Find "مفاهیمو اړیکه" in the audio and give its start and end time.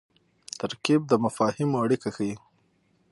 1.25-2.09